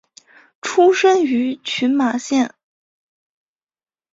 [0.63, 2.55] 出身于群马县。